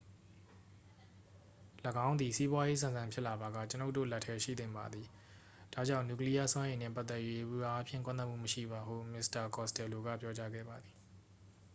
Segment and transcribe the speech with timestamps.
[2.07, 5.07] """၎င်းသည် စီးပွားရေးဆန်ဆန်ဖြစ်လာပါက၊ ကျွန်တော်တို့ လက်ထဲရှိသင့်ပါတယ်။
[5.73, 10.95] ဒါကြောင့် နျူကလီယားစွမ်းအင်နှင့် ပတ်သက်၍ ယေဘုယျအားဖြင့် ကန့်ကွက်မှုမရှိပါ" ဟု မစ္စတာ costello က ပြောကြားခဲ့ပါသည်။